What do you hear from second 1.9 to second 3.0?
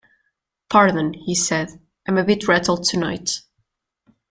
“I’m a bit rattled